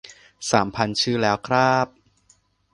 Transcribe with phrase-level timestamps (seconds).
[0.51, 1.87] สามพันชื่อแล้วคร้าบ